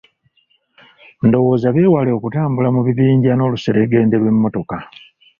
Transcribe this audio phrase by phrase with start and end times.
[1.25, 4.77] Ndowooza beewale okutambula mu bibinja n'oluseregende lw'emmotoka.